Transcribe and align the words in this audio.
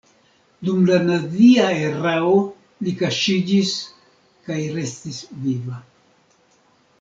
Dum 0.67 0.77
la 0.85 0.95
nazia 1.09 1.67
erao 1.89 2.31
li 2.87 2.93
kaŝiĝis 3.03 3.75
kaj 4.49 4.59
restis 4.79 5.21
viva. 5.45 5.79